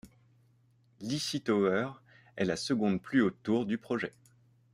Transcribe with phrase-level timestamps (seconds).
[1.01, 1.91] L' Issy Tower
[2.35, 4.13] est la seconde plus haute tour du projet.